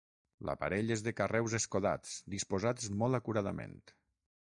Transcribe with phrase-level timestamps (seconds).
[0.47, 3.77] L'aparell és de carreus escodats, disposats molt acuradament.